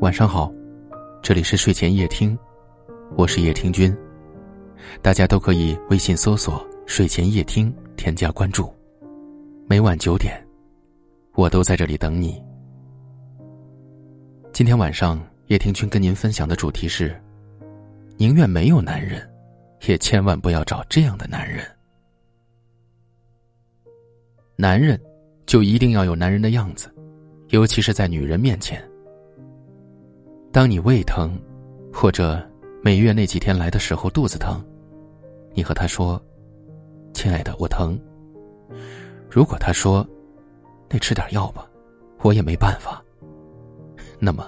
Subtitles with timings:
[0.00, 0.50] 晚上好，
[1.22, 2.38] 这里是睡前夜听，
[3.18, 3.94] 我是叶听君。
[5.02, 8.72] 大家都可以微信搜索“睡前夜听”，添加关注。
[9.66, 10.42] 每晚九点，
[11.34, 12.42] 我都在这里等你。
[14.54, 17.14] 今天晚上，叶听君跟您分享的主题是：
[18.16, 19.20] 宁愿没有男人，
[19.86, 21.64] 也千万不要找这样的男人。
[24.56, 25.00] 男人
[25.46, 26.92] 就一定要有男人的样子，
[27.50, 28.82] 尤其是在女人面前。
[30.50, 31.38] 当你胃疼，
[31.92, 32.44] 或者
[32.82, 34.64] 每月那几天来的时候肚子疼，
[35.52, 36.20] 你和他说
[37.14, 37.98] ：“亲爱的，我疼。”
[39.30, 40.04] 如果他说
[40.88, 41.68] ：“那吃点药吧，
[42.22, 43.04] 我也没办法。”
[44.18, 44.44] 那么，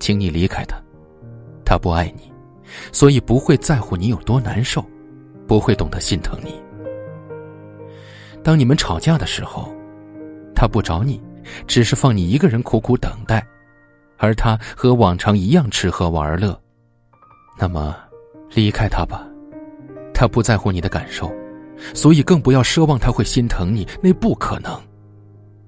[0.00, 0.76] 请你离开他。
[1.64, 2.31] 他不爱你，
[2.92, 4.84] 所以不会在乎你有多难受，
[5.46, 6.54] 不会懂得心疼你。
[8.42, 9.72] 当你们吵架的时候，
[10.54, 11.20] 他不找你，
[11.66, 13.44] 只是放你一个人苦苦等待。
[14.18, 16.56] 而他和往常一样吃喝玩乐，
[17.58, 17.96] 那么
[18.54, 19.26] 离开他吧。
[20.14, 21.32] 他不在乎你的感受，
[21.92, 24.80] 所以更不要奢望他会心疼你，那不可能。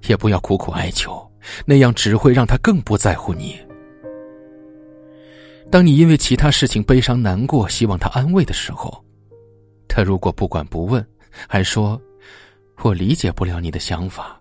[0.07, 1.29] 也不要苦苦哀求，
[1.65, 3.59] 那样只会让他更不在乎你。
[5.71, 9.03] 当你因为其他事情悲伤难过，希望他安慰的时候，
[9.87, 11.05] 他如果不管不问，
[11.47, 12.01] 还说
[12.83, 14.39] ：“我理解不了你的想法，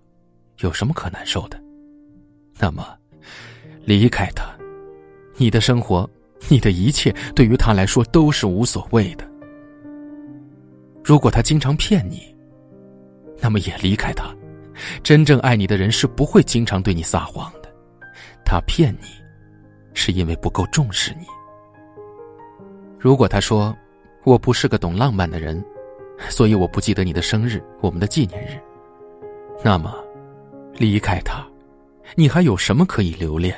[0.61, 1.61] 有什么可难受的？”
[2.59, 2.87] 那么。
[3.87, 4.47] 离开他，
[5.37, 6.09] 你的生活，
[6.49, 9.31] 你的一切，对于他来说都是无所谓的。
[11.05, 12.35] 如果他经常骗你，
[13.41, 14.35] 那么也离开他。
[15.03, 17.71] 真正爱你的人是不会经常对你撒谎的。
[18.43, 19.09] 他骗你，
[19.95, 21.27] 是因为不够重视你。
[22.99, 23.75] 如果他说
[24.25, 25.65] 我不是个懂浪漫的人，
[26.29, 28.59] 所以我不记得你的生日，我们的纪念日，
[29.63, 29.95] 那么
[30.75, 31.47] 离开他，
[32.15, 33.57] 你还有什么可以留恋？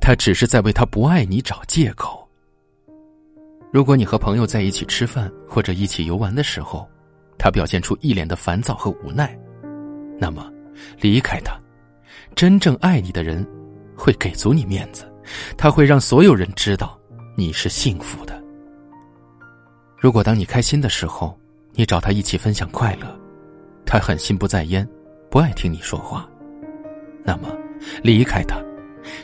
[0.00, 2.28] 他只是在为他不爱你找借口。
[3.70, 6.88] 如果你和朋友在一起吃饭或者一起游玩的时候，
[7.36, 9.38] 他表现出一脸的烦躁和无奈，
[10.18, 10.50] 那么
[11.00, 11.56] 离开他。
[12.34, 13.46] 真正爱你的人
[13.96, 15.04] 会给足你面子，
[15.56, 16.98] 他会让所有人知道
[17.36, 18.42] 你是幸福的。
[19.96, 21.38] 如果当你开心的时候，
[21.72, 23.18] 你找他一起分享快乐，
[23.84, 24.88] 他很心不在焉，
[25.30, 26.28] 不爱听你说话，
[27.24, 27.48] 那么
[28.02, 28.56] 离开他。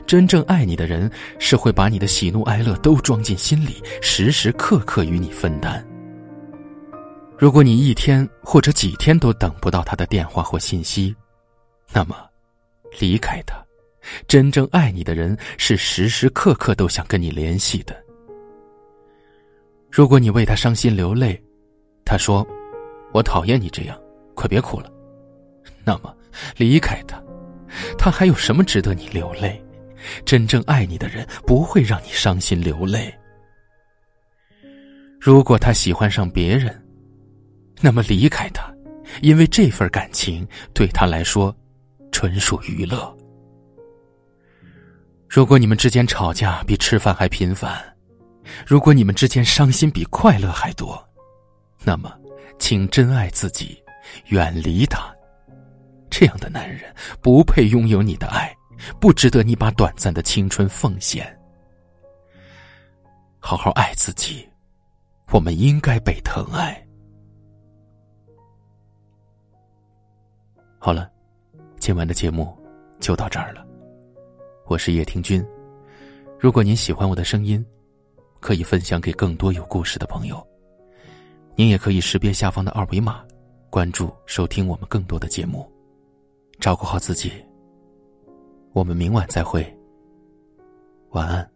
[0.06, 5.84] 真正爱你的人是会把你的喜怒哀乐都装进心里，时时刻刻与你分担。
[7.36, 11.14] 如果你一天或者几天都等不到他的电话或信息，
[11.92, 12.16] 那么
[12.98, 13.63] 离开他。
[14.26, 17.94] 真正爱你的人是时时刻刻都想跟你联系的。
[19.90, 21.40] 如果你为他伤心流泪，
[22.04, 22.46] 他说
[23.14, 23.98] ：“我讨厌你这样，
[24.34, 24.90] 快别哭了。
[25.84, 26.14] ”那么
[26.56, 27.22] 离开他，
[27.96, 29.62] 他还有什么值得你流泪？
[30.24, 33.14] 真正爱你的人不会让你伤心流泪。
[35.18, 36.78] 如果他喜欢上别人，
[37.80, 38.70] 那么离开他，
[39.22, 41.54] 因为这份感情对他来说
[42.12, 43.16] 纯属娱乐。
[45.34, 47.82] 如果你们之间吵架比吃饭还频繁，
[48.64, 51.04] 如果你们之间伤心比快乐还多，
[51.82, 52.16] 那么
[52.56, 53.82] 请珍爱自己，
[54.26, 55.12] 远离他。
[56.08, 56.82] 这样的男人
[57.20, 58.54] 不配拥有你的爱。
[59.00, 61.26] 不值得你把短暂的青春奉献。
[63.40, 64.48] 好好爱自己，
[65.32, 66.80] 我们应该被疼爱。
[70.78, 71.10] 好了，
[71.80, 72.56] 今晚的节目
[73.00, 73.66] 就到这儿了。
[74.66, 75.44] 我是叶听君，
[76.40, 77.64] 如果您喜欢我的声音，
[78.40, 80.44] 可以分享给更多有故事的朋友。
[81.54, 83.22] 您也可以识别下方的二维码，
[83.68, 85.70] 关注收听我们更多的节目。
[86.60, 87.30] 照顾好自己。
[88.72, 89.62] 我们明晚再会，
[91.10, 91.53] 晚安。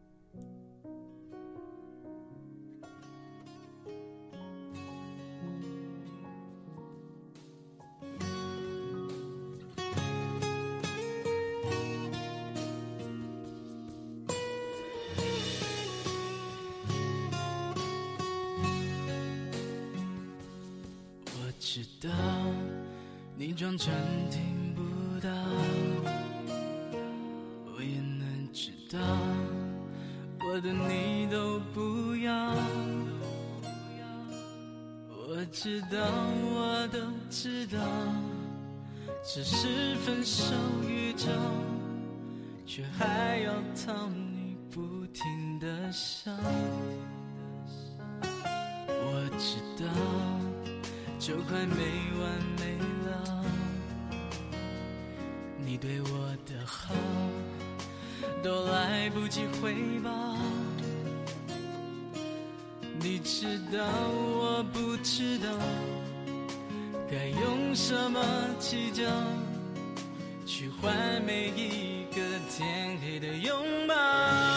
[21.78, 22.10] 知道
[23.36, 23.94] 你装成
[24.32, 24.82] 听不
[25.20, 25.30] 到。
[27.66, 28.98] 我也能知道，
[30.40, 32.52] 我的你都不要。
[35.28, 35.98] 我知道，
[36.50, 36.98] 我都
[37.30, 37.78] 知道，
[39.22, 40.52] 只是分手
[40.82, 41.28] 预兆，
[42.66, 43.52] 却还要
[43.86, 46.32] 讨你不停的笑。
[48.20, 49.86] 我知道，
[51.28, 51.76] 就快没
[52.22, 53.44] 完没了。
[55.58, 56.94] 你对我的好，
[58.42, 60.38] 都来不及回报。
[62.98, 65.50] 你知道，我不知道，
[67.10, 68.24] 该用什么
[68.58, 69.04] 计较，
[70.46, 70.90] 去换
[71.26, 74.47] 每一个天黑的拥抱。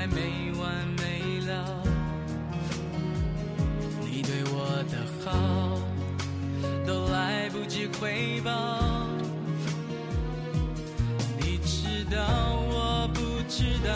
[0.00, 1.84] 还没完没了。
[4.02, 5.78] 你对我的好，
[6.86, 8.80] 都来不及回报。
[11.38, 12.16] 你知道，
[12.70, 13.92] 我不知道，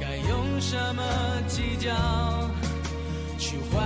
[0.00, 1.02] 该用什么
[1.46, 1.92] 计较，
[3.36, 3.84] 去换